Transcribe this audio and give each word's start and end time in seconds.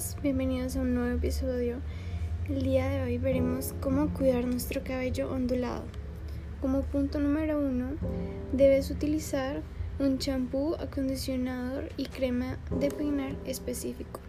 todos, 0.00 0.16
bienvenidos 0.22 0.76
a 0.76 0.80
un 0.80 0.94
nuevo 0.94 1.16
episodio. 1.16 1.76
El 2.48 2.62
día 2.62 2.88
de 2.88 3.02
hoy 3.02 3.18
veremos 3.18 3.74
cómo 3.80 4.12
cuidar 4.14 4.46
nuestro 4.46 4.82
cabello 4.82 5.30
ondulado. 5.30 5.82
Como 6.60 6.82
punto 6.82 7.18
número 7.18 7.58
uno, 7.58 7.90
debes 8.52 8.90
utilizar 8.90 9.62
un 9.98 10.18
champú, 10.18 10.74
acondicionador 10.76 11.90
y 11.96 12.06
crema 12.06 12.58
de 12.70 12.90
peinar 12.90 13.36
específico, 13.44 14.20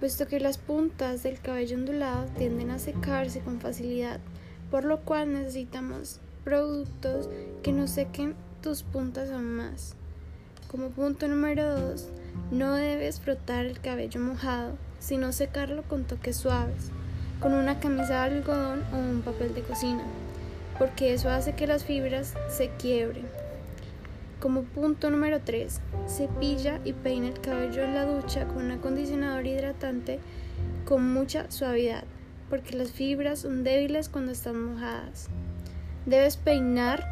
puesto 0.00 0.26
que 0.28 0.38
las 0.38 0.58
puntas 0.58 1.22
del 1.22 1.40
cabello 1.40 1.76
ondulado 1.76 2.26
tienden 2.38 2.70
a 2.70 2.78
secarse 2.78 3.40
con 3.40 3.60
facilidad, 3.60 4.20
por 4.70 4.84
lo 4.84 5.00
cual 5.00 5.32
necesitamos 5.32 6.20
productos 6.44 7.28
que 7.62 7.72
no 7.72 7.88
sequen 7.88 8.34
tus 8.62 8.82
puntas 8.82 9.30
aún 9.30 9.56
más. 9.56 9.96
Como 10.68 10.90
punto 10.90 11.26
número 11.26 11.80
2, 11.80 12.08
no 12.50 12.74
debes 12.74 13.20
frotar 13.20 13.66
el 13.66 13.80
cabello 13.80 14.20
mojado, 14.20 14.76
sino 14.98 15.32
secarlo 15.32 15.82
con 15.82 16.04
toques 16.04 16.36
suaves, 16.36 16.90
con 17.40 17.52
una 17.52 17.80
camisa 17.80 18.24
de 18.26 18.36
algodón 18.36 18.84
o 18.92 18.96
un 18.96 19.22
papel 19.22 19.54
de 19.54 19.62
cocina, 19.62 20.04
porque 20.78 21.12
eso 21.12 21.30
hace 21.30 21.54
que 21.54 21.66
las 21.66 21.84
fibras 21.84 22.34
se 22.48 22.70
quiebren. 22.70 23.26
Como 24.40 24.62
punto 24.62 25.10
número 25.10 25.40
3, 25.40 25.80
cepilla 26.06 26.80
y 26.84 26.92
peina 26.92 27.28
el 27.28 27.40
cabello 27.40 27.82
en 27.82 27.94
la 27.94 28.04
ducha 28.04 28.46
con 28.46 28.64
un 28.64 28.70
acondicionador 28.72 29.46
hidratante 29.46 30.20
con 30.84 31.12
mucha 31.12 31.50
suavidad, 31.50 32.04
porque 32.50 32.76
las 32.76 32.92
fibras 32.92 33.40
son 33.40 33.64
débiles 33.64 34.08
cuando 34.08 34.32
están 34.32 34.60
mojadas. 34.60 35.28
Debes 36.06 36.36
peinar 36.36 37.04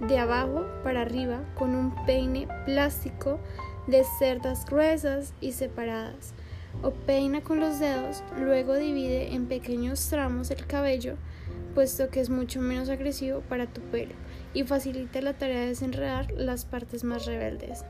de 0.00 0.18
abajo 0.18 0.66
para 0.82 1.02
arriba 1.02 1.40
con 1.56 1.74
un 1.74 1.94
peine 2.04 2.46
plástico 2.66 3.38
de 3.86 4.04
cerdas 4.18 4.64
gruesas 4.64 5.34
y 5.40 5.52
separadas. 5.52 6.34
O 6.82 6.90
peina 6.90 7.42
con 7.42 7.60
los 7.60 7.78
dedos, 7.78 8.22
luego 8.38 8.74
divide 8.74 9.34
en 9.34 9.46
pequeños 9.46 10.08
tramos 10.08 10.50
el 10.50 10.66
cabello, 10.66 11.16
puesto 11.74 12.08
que 12.08 12.20
es 12.20 12.30
mucho 12.30 12.60
menos 12.60 12.88
agresivo 12.88 13.40
para 13.40 13.66
tu 13.66 13.80
pelo 13.80 14.14
y 14.52 14.64
facilita 14.64 15.20
la 15.20 15.34
tarea 15.34 15.60
de 15.60 15.68
desenredar 15.68 16.32
las 16.32 16.64
partes 16.64 17.04
más 17.04 17.26
rebeldes. 17.26 17.84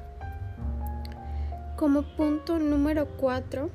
Como 1.77 2.03
punto 2.17 2.59
número 2.59 3.09
4, 3.17 3.71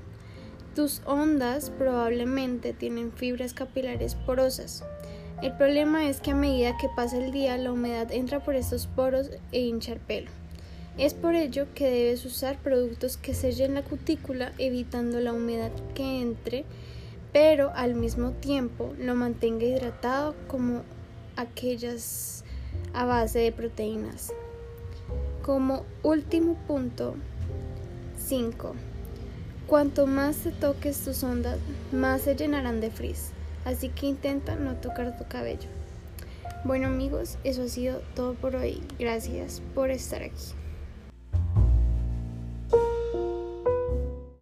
tus 0.75 1.02
ondas 1.06 1.70
probablemente 1.72 2.73
tienen 2.73 3.12
fibras 3.12 3.53
capilares 3.53 4.16
porosas. 4.16 4.84
El 5.42 5.56
problema 5.58 6.08
es 6.08 6.22
que 6.22 6.31
a 6.31 6.36
medida 6.36 6.78
que 6.78 6.90
pasa 6.95 7.17
el 7.17 7.31
día 7.31 7.58
la 7.58 7.72
humedad 7.72 8.12
entra 8.12 8.44
por 8.44 8.56
estos 8.56 8.88
poros 8.88 9.31
e 9.52 9.59
hincha 9.59 9.94
el 9.94 10.00
pelo. 10.00 10.31
Es 10.98 11.14
por 11.14 11.36
ello 11.36 11.68
que 11.73 11.90
debes 11.90 12.26
usar 12.26 12.58
productos 12.58 13.18
que 13.18 13.34
sellen 13.34 13.73
la 13.73 13.84
cutícula 13.84 14.52
evitando 14.58 15.20
la 15.20 15.34
humedad 15.34 15.72
que 15.94 16.22
entre, 16.22 16.66
pero 17.31 17.72
al 17.76 17.96
mismo 17.96 18.31
tiempo 18.31 18.94
lo 19.00 19.16
mantenga 19.16 19.66
hidratado 19.66 20.36
como 20.48 20.81
aquellas 21.36 22.44
a 22.94 23.06
base 23.06 23.40
de 23.40 23.52
proteínas. 23.52 24.34
Como 25.42 25.86
último 26.04 26.56
punto, 26.68 27.16
5. 28.18 28.76
Cuanto 29.68 30.08
más 30.08 30.38
te 30.38 30.52
toques 30.52 31.00
tus 31.00 31.24
ondas, 31.24 31.59
más 31.92 32.22
se 32.22 32.36
llenarán 32.36 32.81
de 32.81 32.92
frizz 32.92 33.31
así 33.66 33.90
que 33.90 34.08
intenta 34.08 34.56
no 34.56 34.76
tocar 34.76 35.18
tu 35.18 35.28
cabello. 35.28 35.70
Bueno 36.66 36.88
amigos, 36.88 37.38
eso 37.44 37.64
ha 37.64 37.68
sido 37.68 38.02
todo 38.16 38.34
por 38.34 38.56
hoy. 38.56 38.81
Gracias 38.98 39.62
por 39.74 39.92
estar 39.92 40.24
aquí. 40.24 40.53